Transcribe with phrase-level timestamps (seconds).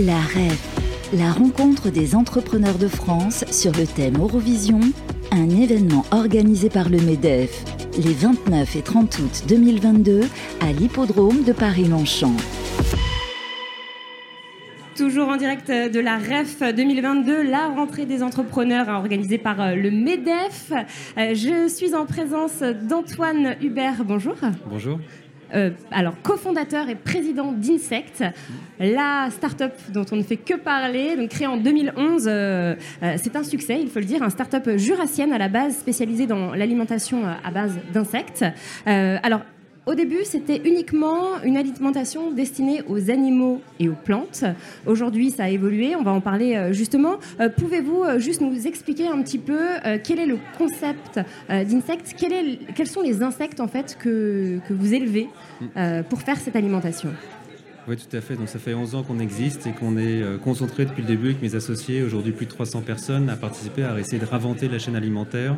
[0.00, 4.80] La REF, la rencontre des entrepreneurs de France sur le thème Eurovision,
[5.30, 7.62] un événement organisé par le MEDEF
[8.02, 10.22] les 29 et 30 août 2022
[10.62, 12.34] à l'hippodrome de Paris-Longchamp.
[14.96, 19.90] Toujours en direct de la REF 2022, la rentrée des entrepreneurs organisée par euh, le
[19.90, 20.72] MEDEF.
[21.18, 24.04] Euh, je suis en présence d'Antoine Hubert.
[24.06, 24.36] Bonjour.
[24.70, 24.98] Bonjour.
[25.54, 28.24] Euh, alors, cofondateur et président d'Insect,
[28.80, 32.24] la start-up dont on ne fait que parler, donc créée en 2011.
[33.16, 36.54] c'est un succès, il faut le dire, un start-up jurassienne à la base spécialisée dans
[36.54, 38.44] l'alimentation à base d'insectes.
[38.86, 39.40] alors,
[39.84, 44.44] au début, c'était uniquement une alimentation destinée aux animaux et aux plantes.
[44.86, 47.16] Aujourd'hui, ça a évolué, on va en parler euh, justement.
[47.40, 49.58] Euh, pouvez-vous euh, juste nous expliquer un petit peu
[50.04, 52.14] quel est le concept d'insectes?
[52.74, 55.28] Quels sont les insectes en fait que, que vous élevez
[56.08, 57.10] pour faire cette alimentation?
[57.88, 58.36] Oui, tout à fait.
[58.36, 61.42] Donc, ça fait 11 ans qu'on existe et qu'on est concentré depuis le début avec
[61.42, 64.96] mes associés, aujourd'hui plus de 300 personnes, à participer à essayer de réinventer la chaîne
[64.96, 65.56] alimentaire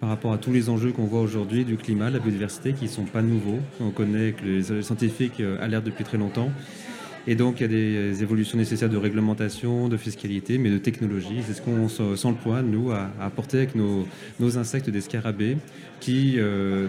[0.00, 2.84] par rapport à tous les enjeux qu'on voit aujourd'hui du climat, de la biodiversité, qui
[2.84, 3.60] ne sont pas nouveaux.
[3.80, 6.50] On connaît que les scientifiques euh, alertent depuis très longtemps.
[7.26, 11.42] Et donc, il y a des évolutions nécessaires de réglementation, de fiscalité, mais de technologie.
[11.46, 14.06] C'est ce qu'on sent le point, nous, à, apporter avec nos,
[14.56, 15.58] insectes des scarabées
[16.00, 16.88] qui, euh,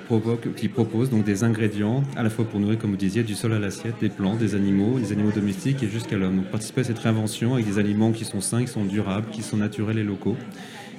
[0.56, 3.52] qui proposent donc des ingrédients à la fois pour nourrir, comme vous disiez, du sol
[3.52, 6.38] à l'assiette, des plantes, des animaux, des animaux domestiques et jusqu'à l'homme.
[6.38, 9.44] Donc, participer à cette réinvention avec des aliments qui sont sains, qui sont durables, qui
[9.44, 10.38] sont naturels et locaux.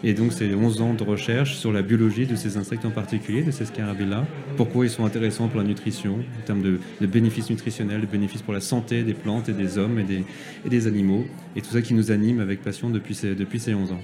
[0.04, 3.42] Et donc, c'est 11 ans de recherche sur la biologie de ces insectes en particulier,
[3.42, 4.26] de ces scarabées-là.
[4.56, 8.52] Pourquoi ils sont intéressants pour la nutrition, en termes de, bénéfices nutritionnels, de bénéfices pour
[8.52, 11.24] la santé des plantes et des hommes et des, animaux.
[11.54, 14.00] Et tout ça qui nous anime avec passion depuis ces, depuis ces 11 ans.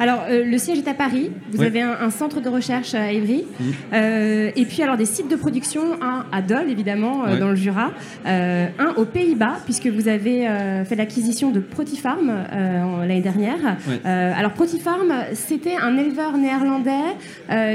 [0.00, 1.30] Alors, euh, le siège est à Paris.
[1.52, 3.44] Vous avez un, centre de recherche à Évry.
[3.92, 7.56] Euh, et puis, alors, des sites de production, un à Dole, évidemment, euh, dans le
[7.56, 7.90] Jura.
[8.24, 10.48] un aux Pays-Bas, puisque vous avez
[10.84, 12.32] fait l'acquisition de Protifarm
[13.00, 13.76] l'année dernière.
[14.04, 17.16] alors, Protifarm, c'était un éleveur néerlandais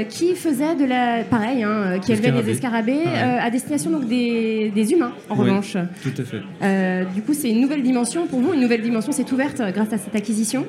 [0.08, 1.24] qui faisait de la.
[1.24, 5.76] Pareil, hein, qui élevait des escarabées à destination donc, des, humains, en revanche.
[6.02, 7.04] Tout à fait.
[7.14, 8.52] du coup, c'est une nouvelle dimension pour vous.
[8.52, 10.66] Une nouvelle dimension s'est ouverte grâce à cette acquisition.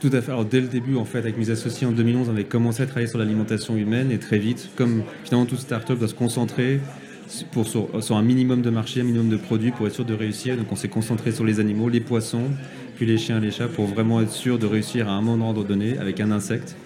[0.00, 0.32] Tout, à fait.
[0.32, 2.86] Alors, dès le début, en fait, avec mes associés en 2011, on avait commencé à
[2.86, 6.80] travailler sur l'alimentation humaine et très vite, comme finalement toute start-up doit se concentrer
[7.28, 10.56] sur, un minimum de marché, un minimum de produits pour être sûr de réussir.
[10.56, 12.50] Donc on s'est concentré sur les animaux, les poissons,
[12.96, 15.96] puis les chiens, les chats, pour vraiment être sûr de réussir à un moment donné
[15.98, 16.76] avec un insecte,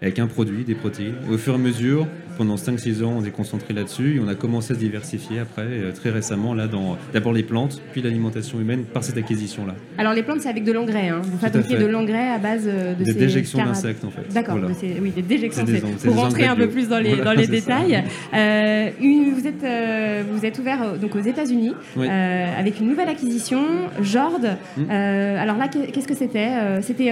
[0.00, 1.16] avec un produit, des protéines.
[1.30, 2.06] au fur et à mesure,
[2.40, 5.66] pendant 5-6 ans, on s'est concentré là-dessus et on a commencé à se diversifier après,
[5.66, 9.74] euh, très récemment, là, dans d'abord les plantes, puis l'alimentation humaine par cette acquisition-là.
[9.98, 11.10] Alors les plantes, c'est avec de l'engrais.
[11.10, 11.20] Hein.
[11.22, 14.22] Vous fabriquez de l'engrais à base euh, de des déjections d'insectes, en fait.
[14.32, 15.66] D'accord, oui, des déjections.
[16.02, 18.02] Pour rentrer un peu plus dans les, dans les détails,
[18.32, 23.60] euh, vous, êtes, vous êtes ouvert donc, aux États-Unis avec une nouvelle acquisition,
[24.00, 24.40] Jord.
[24.78, 24.88] Hmm.
[24.88, 27.08] alors là, qu'est-ce que c'était C'était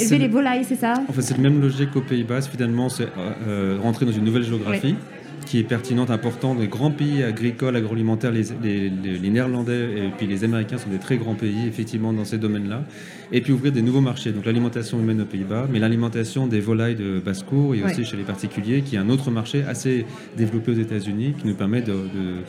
[0.00, 0.94] élever les volailles, c'est ça?
[1.06, 2.40] En fait, c'est le même logique qu'aux Pays-Bas.
[2.40, 3.08] Finalement, c'est
[3.82, 4.61] rentrer dans une nouvelle géographie
[5.46, 6.58] qui est pertinente, importante.
[6.60, 11.16] Les grands pays agricoles, agroalimentaires, les, les, Néerlandais et puis les Américains sont des très
[11.16, 12.84] grands pays, effectivement, dans ces domaines-là.
[13.32, 14.32] Et puis ouvrir des nouveaux marchés.
[14.32, 18.22] Donc l'alimentation humaine aux Pays-Bas, mais l'alimentation des volailles de basse-cour et aussi chez les
[18.22, 20.06] particuliers, qui est un autre marché assez
[20.36, 22.42] développé aux États-Unis, qui nous permet de de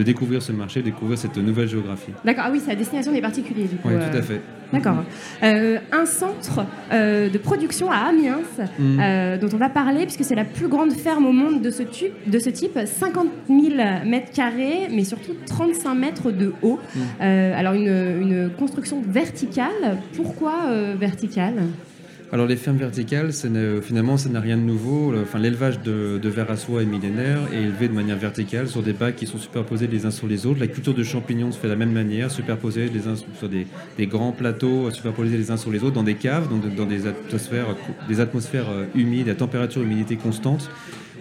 [0.00, 2.12] découvrir ce marché, découvrir cette nouvelle géographie.
[2.24, 3.88] D'accord, ah oui, c'est à destination des particuliers du coup.
[3.88, 4.40] Oui, tout à euh, fait.
[4.72, 5.04] D'accord.
[5.42, 8.40] Euh, un centre euh, de production à Amiens,
[8.78, 9.38] mm.
[9.38, 12.14] dont on va parler, puisque c'est la plus grande ferme au monde de ce, type,
[12.26, 13.60] de ce type 50 000
[14.06, 16.78] mètres carrés, mais surtout 35 mètres de haut.
[16.94, 17.00] Mm.
[17.20, 19.98] alors une, une, construction verticale.
[20.16, 20.54] Pourquoi
[20.98, 21.54] verticale?
[22.32, 23.30] Alors les fermes verticales,
[23.82, 25.14] finalement, ça n'a rien de nouveau.
[25.20, 28.94] Enfin, l'élevage de, de à soie est millénaire et élevé de manière verticale sur des
[28.94, 30.58] bacs qui sont superposés les uns sur les autres.
[30.58, 33.66] La culture de champignons se fait de la même manière, superposée les uns sur des,
[34.06, 37.66] grands plateaux, superposés les uns sur les autres, dans des caves, dans, des atmosphères,
[38.08, 40.70] des euh, humides, à température humidité constante.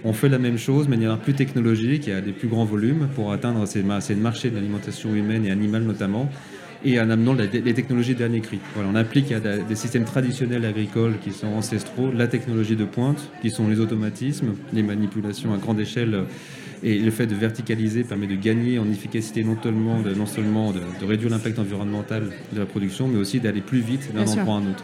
[0.05, 3.09] On fait la même chose de manière plus technologique et à des plus grands volumes
[3.16, 6.29] pour atteindre ces, ces marchés de l'alimentation humaine et animale notamment
[6.83, 8.59] et en amenant les technologies dernier cri.
[8.75, 13.29] Voilà, on applique à des systèmes traditionnels agricoles qui sont ancestraux la technologie de pointe,
[13.41, 16.23] qui sont les automatismes, les manipulations à grande échelle.
[16.83, 20.72] Et le fait de verticaliser permet de gagner en efficacité non seulement de, non seulement
[20.72, 22.23] de, réduire l'impact environnemental
[22.53, 24.83] de la production, mais aussi d'aller plus vite d'un endroit à un autre.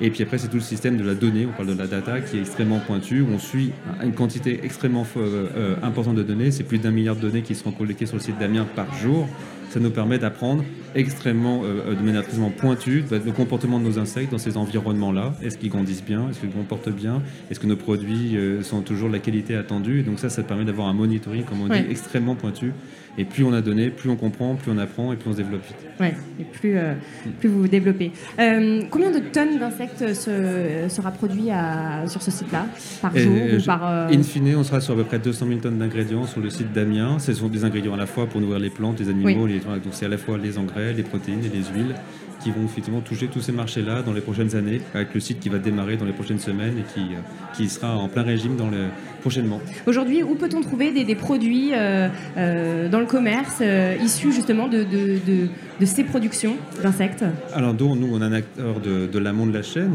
[0.00, 2.20] Et puis après, c'est tout le système de la donnée, on parle de la data,
[2.20, 3.70] qui est extrêmement pointu, où on suit
[4.02, 6.50] une quantité extrêmement euh, euh, importante de données.
[6.50, 9.26] C'est plus d'un milliard de données qui seront collectées sur le site d'Amiens par jour.
[9.70, 10.64] Ça nous permet d'apprendre
[10.94, 15.34] extrêmement, de manière extrêmement pointue le comportement de nos insectes dans ces environnements-là.
[15.42, 16.30] Est-ce qu'ils grandissent bien?
[16.30, 17.22] Est-ce qu'ils comportent bien?
[17.50, 20.00] Est-ce que nos produits sont toujours de la qualité attendue?
[20.00, 22.72] Et donc ça, ça permet d'avoir un monitoring, comme on dit, extrêmement pointu.
[23.18, 25.38] Et plus on a donné, plus on comprend, plus on apprend et plus on se
[25.38, 25.76] développe vite.
[26.00, 26.08] Oui,
[26.38, 26.92] et plus, euh,
[27.40, 28.12] plus vous vous développez.
[28.38, 32.66] Euh, combien de tonnes d'insectes se, sera produit à, sur ce site-là?
[33.00, 35.60] Par jour ou par, euh, In fine, on sera sur à peu près 200 000
[35.60, 37.18] tonnes d'ingrédients sur le site d'Amiens.
[37.18, 39.92] Ce sont des ingrédients à la fois pour nourrir les plantes, les animaux, les, donc
[39.92, 41.94] c'est à la fois les engrais, les protéines et les huiles
[42.40, 45.48] qui vont effectivement toucher tous ces marchés-là dans les prochaines années, avec le site qui
[45.48, 47.18] va démarrer dans les prochaines semaines et qui, euh,
[47.54, 48.88] qui sera en plein régime dans le,
[49.26, 49.60] prochainement.
[49.86, 53.60] Aujourd'hui, où peut-on trouver des, produits euh, euh, dans le commerce
[54.00, 55.48] issus justement de, de,
[55.80, 57.24] de, ces productions d'insectes?
[57.52, 59.90] Alors nous, on est un acteur de, l'amont de la chaîne,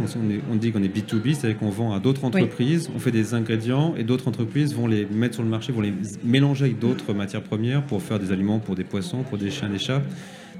[0.51, 3.93] on, dit qu'on est B2B, c'est-à-dire qu'on vend à d'autres entreprises, on fait des ingrédients
[3.97, 5.93] et d'autres entreprises vont les mettre sur le marché, vont les
[6.25, 9.69] mélanger avec d'autres matières premières pour faire des aliments pour des poissons, pour des chiens,
[9.69, 10.01] des chats.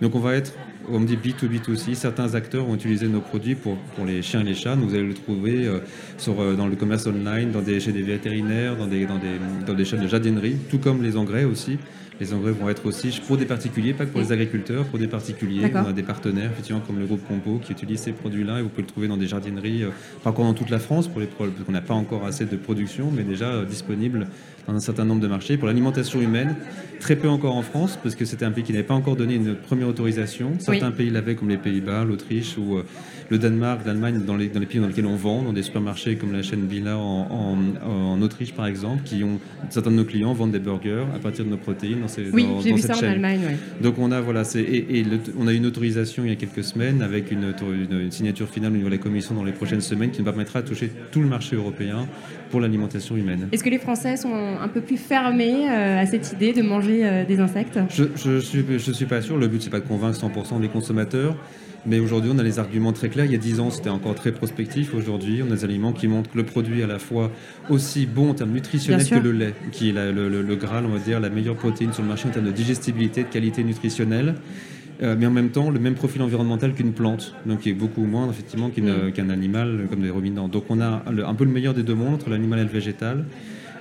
[0.02, 0.54] Donc on va être,
[0.90, 4.56] on me dit B2B2C, certains acteurs ont utilisé nos produits pour, les chiens et les
[4.56, 4.76] chats.
[4.76, 5.80] vous allez le trouver euh,
[6.28, 9.74] euh, dans le commerce online, dans des, chez des vétérinaires, dans des, dans, des, dans
[9.76, 11.78] des chaînes de jardinerie, tout comme les engrais aussi.
[12.22, 15.08] Les engrais vont être aussi pour des particuliers, pas que pour les agriculteurs, pour des
[15.08, 15.72] particuliers.
[15.74, 18.70] On a des partenaires, effectivement, comme le groupe Compo, qui utilise ces produits-là et vous
[18.70, 19.90] pouvez le trouver dans des jardineries, euh,
[20.24, 22.56] pas encore dans toute la France, pour les parce qu'on n'a pas encore assez de
[22.58, 24.28] production, mais déjà euh, disponible
[24.68, 25.58] dans un certain nombre de marchés.
[25.58, 26.56] Pour l'alimentation humaine,
[27.00, 29.34] très peu encore en France, parce que c'était un pays qui n'avait pas encore donné
[29.34, 30.52] une première autorisation.
[30.60, 32.84] Certains pays l'avaient, comme les Pays-Bas, l'Autriche ou euh,
[33.32, 36.18] le Danemark, l'Allemagne, dans les, dans les, pays dans lesquels on vend, dans des supermarchés
[36.18, 39.40] comme la chaîne Villa en, en, Autriche, par exemple, qui ont
[39.70, 42.04] certains de nos clients vendent des burgers à partir de nos protéines
[42.34, 43.58] oui, j'ai vu ça en Allemagne.
[43.82, 45.06] Donc on a voilà, et, et
[45.38, 47.54] on a une autorisation il y a quelques semaines avec une,
[47.92, 50.62] une, signature finale au niveau de la Commission dans les prochaines semaines qui nous permettra
[50.62, 52.08] de toucher tout le marché européen
[52.50, 53.48] pour l'alimentation humaine.
[53.52, 57.02] Est-ce que les Français sont un peu plus fermés euh, à cette idée de manger
[57.04, 57.80] euh, des insectes?
[57.90, 59.38] Je ne suis, je suis pas sûr.
[59.38, 61.36] Le but c'est pas de convaincre 100% des consommateurs.
[61.86, 63.26] Mais aujourd'hui, on a les arguments très clairs.
[63.26, 64.94] Il y a 10 ans, c'était encore très prospectif.
[64.94, 67.32] Aujourd'hui, on a des aliments qui montrent que le produit est à la fois
[67.70, 71.00] aussi bon en termes nutritionnels que le lait, qui est le, le, Graal, on va
[71.00, 74.36] dire, la meilleure protéine sur le marché en termes de digestibilité, de qualité nutritionnelle.
[75.02, 78.04] Euh, mais en même temps le même profil environnemental qu'une plante, donc qui est beaucoup
[78.04, 79.12] moins effectivement mm.
[79.14, 80.48] qu'un animal comme des ruminants.
[80.48, 83.26] Donc on a un peu le meilleur des deux mondes entre l'animal et le végétal.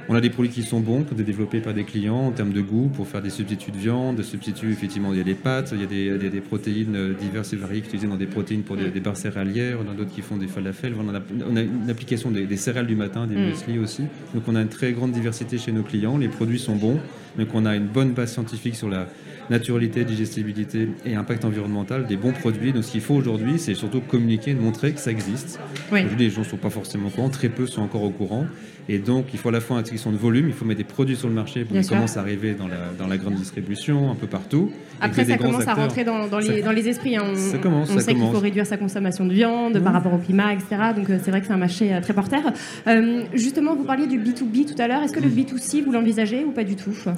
[0.08, 2.60] On a des produits qui sont bons, des développés par des clients en termes de
[2.60, 5.72] goût pour faire des substituts de viande, des substituts, effectivement, il y a des pâtes,
[5.72, 8.88] il y a des, protéines euh, diverses et variées utilisées dans des protéines pour des,
[9.00, 12.30] barres céréalières, on a d'autres qui font des falafels, on a, on a une application
[12.30, 13.46] des, céréales du matin, des mm.
[13.46, 14.02] muesli aussi.
[14.34, 16.98] Donc on a une très grande diversité chez nos clients, les produits sont bons,
[17.38, 19.06] donc on a une bonne base scientifique sur la
[19.50, 22.72] naturalité, digestibilité et impact environnemental des bons produits.
[22.72, 25.58] Donc ce qu'il faut aujourd'hui, c'est surtout communiquer, montrer que ça existe.
[25.90, 28.46] Aujourd'hui, les gens ne sont pas forcément au courant, très peu sont encore au courant.
[28.88, 30.84] Et donc, il faut à la fois une question de volume, il faut mettre des
[30.84, 34.10] produits sur le marché pour qu'ils commencent à arriver dans la, dans la grande distribution,
[34.10, 34.72] un peu partout.
[35.00, 37.16] Après, ça commence à rentrer dans, dans, les, dans les esprits.
[37.16, 37.22] Hein.
[37.30, 40.18] On, ça commence, on sait qu'il faut réduire sa consommation de viande par rapport au
[40.18, 40.66] climat, etc.
[40.96, 42.42] Donc, euh, c'est vrai que c'est un marché euh, très porteur.
[42.88, 45.02] Euh, justement, vous parliez du B2B tout à l'heure.
[45.02, 45.38] Est-ce que le mm.
[45.38, 46.92] B2C, vous l'envisagez ou pas du tout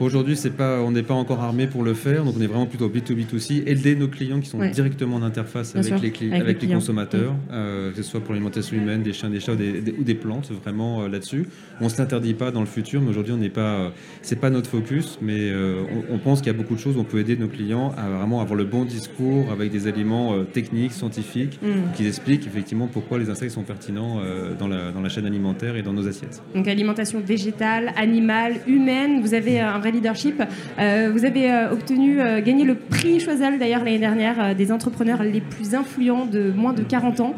[0.00, 2.88] Aujourd'hui, pas, on n'est pas encore armé pour le faire, donc on est vraiment plutôt
[2.88, 7.92] B2B2C, aider nos clients qui sont directement en interface avec, les, avec, les, consommateurs, mm.
[7.94, 10.50] que ce soit pour l'alimentation humaine, des chiens, des chats ou des, ou des plantes,
[10.64, 11.46] vraiment là-dessus.
[11.80, 13.92] On ne s'interdit pas dans le futur, mais aujourd'hui, on n'est pas,
[14.22, 17.00] c'est pas notre focus, mais on, on pense qu'il y a beaucoup de choses où
[17.00, 20.44] on peut aider nos clients à vraiment avoir le bon discours avec des éléments euh,
[20.44, 21.92] techniques, scientifiques, mm.
[21.94, 25.76] qui expliquent effectivement pourquoi les insectes sont pertinents euh, dans, la, dans la chaîne alimentaire
[25.76, 26.42] et dans nos assiettes.
[26.54, 30.42] Donc alimentation végétale, animale, humaine, vous avez euh, un vrai leadership.
[30.78, 36.26] vous avez obtenu, gagné le prix Choiseul d'ailleurs l'année dernière des entrepreneurs les plus influents
[36.26, 37.34] de moins de 40 ans.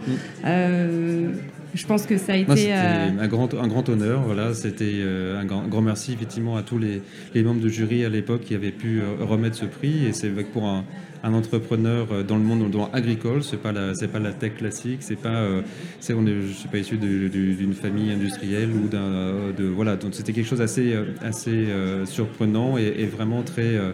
[1.75, 4.23] Je pense que ça a été un grand un grand honneur.
[4.23, 7.03] Voilà, c'était un grand, grand, merci effectivement à tous les,
[7.35, 10.65] les membres de jury à l'époque qui avaient pu remettre ce prix et c'est pour
[10.65, 10.85] un,
[11.23, 14.55] un, entrepreneur euh, dans le monde dans agricole, c'est pas la c'est pas la tech
[14.57, 15.63] classique, c'est pas euh,
[16.01, 19.97] c'est on est, je suis pas issu d'une famille industrielle ou d'un euh, de voilà
[19.97, 21.67] donc c'était quelque chose assez assez
[22.07, 23.93] surprenant et, et, vraiment très euh,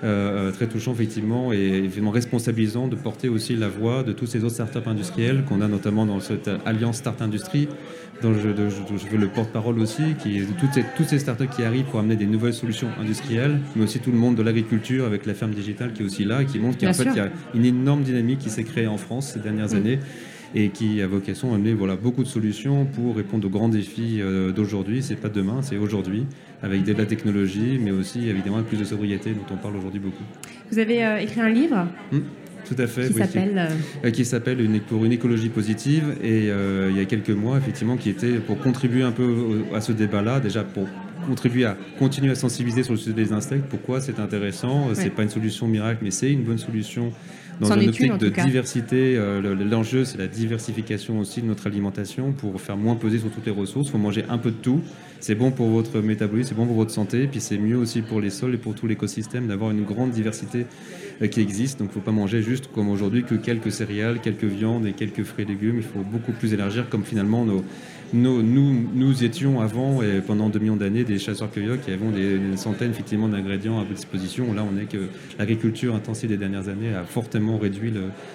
[0.00, 4.54] très touchant effectivement et évidemment responsabilisant de porter aussi la voix de tous ces autres
[4.54, 7.68] startups industrielles qu'on a notamment dans cette alliance Start Industrie
[8.22, 11.62] dont je, je, veux le porte-parole aussi, qui est toutes ces, toutes ces startups qui
[11.62, 15.26] arrivent pour amener des nouvelles solutions industrielles, mais aussi tout le monde de l'agriculture avec
[15.26, 17.64] la ferme digitale qui est aussi là qui montre qu'en fait il y a une
[17.64, 19.76] énorme dynamique qui s'est créée en France ces dernières mm.
[19.76, 19.98] années
[20.54, 24.18] et qui a vocation à amener voilà, beaucoup de solutions pour répondre aux grands défis
[24.20, 25.02] euh, d'aujourd'hui.
[25.02, 26.24] C'est pas demain, c'est aujourd'hui,
[26.62, 30.24] avec de la technologie, mais aussi évidemment plus de sobriété dont on parle aujourd'hui beaucoup.
[30.70, 32.20] Vous avez euh, écrit un livre hmm,
[32.68, 33.08] tout à fait.
[33.08, 33.68] Qui s'appelle
[34.04, 36.16] euh, Qui s'appelle une, Pour une écologie positive.
[36.22, 39.92] Et il y a quelques mois, effectivement, qui était pour contribuer un peu à ce
[39.92, 40.88] débat-là, déjà pour
[41.26, 43.64] contribuer à continuer à sensibiliser sur le sujet des insectes.
[43.68, 44.88] Pourquoi c'est intéressant?
[44.94, 47.12] C'est pas une solution miracle, mais c'est une bonne solution
[47.60, 49.16] dans une optique de diversité.
[49.70, 53.52] L'enjeu, c'est la diversification aussi de notre alimentation pour faire moins peser sur toutes les
[53.52, 53.88] ressources.
[53.88, 54.80] Il faut manger un peu de tout.
[55.20, 58.20] C'est bon pour votre métabolisme, c'est bon pour votre santé, puis c'est mieux aussi pour
[58.20, 60.66] les sols et pour tout l'écosystème d'avoir une grande diversité
[61.30, 61.78] qui existe.
[61.78, 64.92] Donc il ne faut pas manger juste comme aujourd'hui que quelques céréales, quelques viandes et
[64.92, 65.76] quelques fruits et légumes.
[65.78, 67.64] Il faut beaucoup plus élargir comme finalement nos,
[68.12, 72.90] nous, nous, étions avant et pendant deux millions d'années des chasseurs-cueilleurs qui avaient des, centaines
[72.90, 74.52] effectivement d'ingrédients à votre disposition.
[74.54, 75.08] Là, on est que
[75.38, 77.92] l'agriculture intensive des dernières années a fortement réduit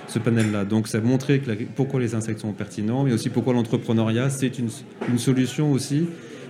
[0.08, 0.66] ce panel-là.
[0.66, 1.42] Donc, ça a montré
[1.76, 4.70] pourquoi les insectes sont pertinents, mais aussi pourquoi l'entrepreneuriat, c'est une,
[5.10, 6.08] une, solution aussi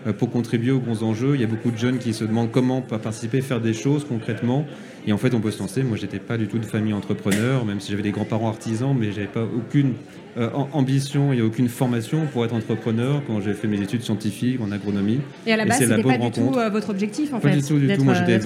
[0.08, 1.36] euh, pour contribuer aux bons enjeux.
[1.36, 4.66] Il y a beaucoup de jeunes qui se demandent comment participer, faire des choses concrètement.
[5.08, 5.84] Et en fait, on peut se lancer.
[5.84, 9.12] Moi, j'étais pas du tout de famille entrepreneur, même si j'avais des grands-parents artisans, mais
[9.12, 9.94] j'avais pas aucune
[10.38, 14.72] euh, ambition et aucune formation pour être entrepreneur quand j'ai fait mes études scientifiques en
[14.72, 15.20] agronomie.
[15.46, 17.58] Et à la base, c'était pas du tout euh, votre objectif, en pas fait.
[17.58, 18.04] du tout, du tout.
[18.04, 18.40] Moi, j'étais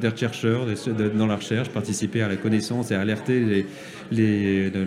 [0.00, 0.66] d'être chercheur
[1.16, 3.66] dans la recherche, participer à la connaissance et alerter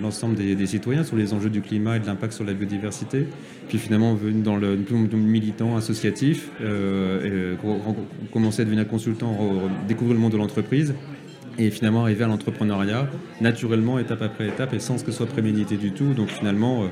[0.02, 3.28] l'ensemble des, des, citoyens sur les enjeux du climat et de l'impact sur la biodiversité.
[3.68, 4.78] Puis finalement, venu dans le
[5.14, 9.38] militant associatif, euh, et commencer à devenir consultant,
[9.88, 10.94] découvrir le monde de l'entreprise
[11.60, 13.08] et finalement arriver à l'entrepreneuriat
[13.42, 16.14] naturellement, étape après étape, et sans que ce soit prémédité du tout.
[16.14, 16.88] Donc finalement, euh,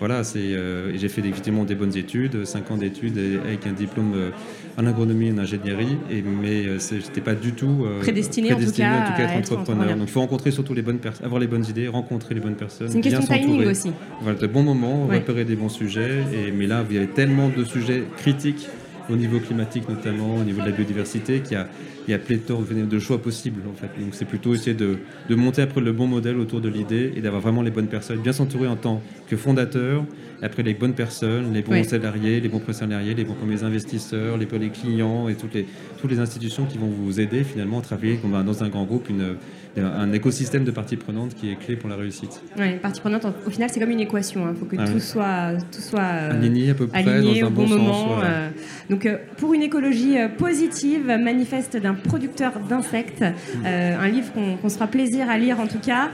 [0.00, 4.12] voilà, c'est, euh, j'ai fait effectivement des bonnes études, 5 ans d'études avec un diplôme
[4.14, 4.30] euh,
[4.78, 8.72] en agronomie et en ingénierie, et, mais je n'étais pas du tout prédestiné, en tout
[8.72, 9.96] cas, à être, entrepreneur.
[9.96, 12.54] Donc il faut rencontrer surtout les bonnes personnes, avoir les bonnes idées, rencontrer les bonnes
[12.54, 12.88] personnes.
[12.88, 13.92] C'est une question de timing aussi.
[14.22, 17.48] Voilà, de bons moments, repérer des bons sujets, et, mais là, il y avait tellement
[17.48, 18.68] de sujets critiques
[19.10, 21.68] au niveau climatique notamment, au niveau de la biodiversité, qu'il y a,
[22.06, 23.90] il y a pléthore de choix possibles en fait.
[24.00, 24.98] Donc c'est plutôt essayer de,
[25.28, 28.20] de, monter après le bon modèle autour de l'idée et d'avoir vraiment les bonnes personnes,
[28.20, 30.04] bien s'entourer en tant que fondateur,
[30.42, 34.46] après les bonnes personnes, les bons salariés, les bons salariés, les bons premiers investisseurs, les,
[34.58, 35.66] les clients et toutes les,
[36.00, 39.36] toutes les institutions qui vont vous aider finalement à travailler dans un grand groupe une
[39.76, 42.42] un écosystème de parties prenantes qui est clé pour la réussite.
[42.58, 44.42] Oui, parties prenantes, au final, c'est comme une équation.
[44.42, 44.54] Il hein.
[44.58, 47.66] faut que ah tout, soit, tout soit euh, aligné à peu près dans un bon,
[47.66, 48.20] moment.
[48.22, 48.48] Euh.
[48.88, 53.66] donc, euh, pour une écologie positive, manifeste d'un producteur d'insectes, mm.
[53.66, 54.28] un livre
[54.60, 56.10] qu'on se fera plaisir à lire en tout cas.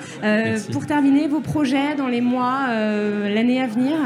[0.73, 3.97] pour terminer, vos projets dans les mois, l'année à venir?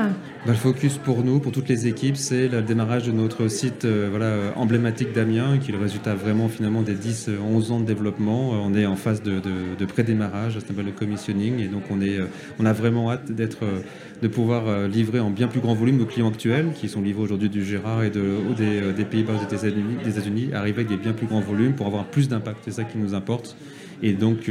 [0.46, 3.86] Bah, le focus pour nous, pour toutes les équipes, c'est le démarrage de notre site
[3.86, 8.50] voilà, emblématique d'Amiens, qui est le résultat vraiment finalement des 10-11 ans de développement.
[8.50, 9.30] On est en phase de
[9.78, 11.60] de, pré-démarrage, ça le commissioning.
[11.60, 12.26] Et donc, on, est, euh,
[12.58, 13.80] on a vraiment hâte d'être, euh,
[14.22, 17.22] de pouvoir euh, livrer en bien plus grand volume nos clients actuels, qui sont livrés
[17.22, 21.40] aujourd'hui du Gérard et de, des, Pays-Bas des États-Unis, arriver avec des bien plus grands
[21.40, 22.60] volumes pour avoir plus d'impact.
[22.64, 23.56] C'est ça qui nous importe.
[24.02, 24.50] Et donc,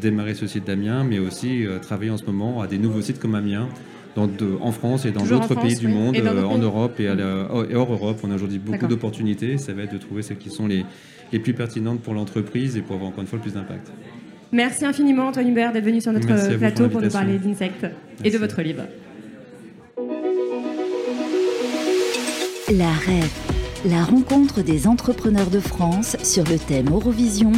[0.00, 3.34] démarrer ce site d'Amiens, mais aussi travailler en ce moment à des nouveaux sites comme
[3.34, 3.68] Amiens,
[4.16, 4.28] dans
[4.60, 8.18] en France et dans d'autres pays du monde, en Europe et, hors Europe.
[8.24, 9.58] On a aujourd'hui beaucoup d'opportunités.
[9.58, 10.84] Ça va être de trouver celles qui sont les,
[11.32, 13.92] les plus pertinentes pour l'entreprise et pour avoir encore une fois le plus d'impact.
[14.52, 17.86] Merci infiniment, Antoine Hubert, d'être venu sur notre plateau pour, nous parler d'insectes
[18.24, 18.84] et de votre livre.
[22.72, 27.52] La REF, la rencontre des entrepreneurs de France sur le thème Eurovision,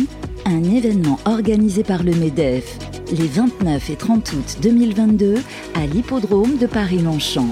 [0.44, 5.36] un événement organisé par le MEDEF les 29 et 30 août 2022
[5.74, 7.48] à l'hippodrome de Paris-Longchamp.